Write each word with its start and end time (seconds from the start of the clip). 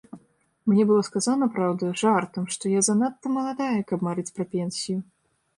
Мне 0.71 0.85
было 0.91 1.03
сказана, 1.09 1.49
праўда, 1.57 1.91
жартам, 2.03 2.49
што 2.55 2.71
я 2.73 2.81
занадта 2.89 3.25
маладая, 3.37 3.77
каб 3.93 3.99
марыць 4.09 4.29
пра 4.39 4.49
пенсію. 4.57 4.97